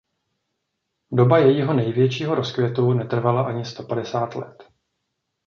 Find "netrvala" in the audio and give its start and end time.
2.93-3.43